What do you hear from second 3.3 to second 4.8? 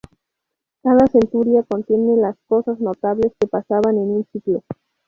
que pasaban en un siglo.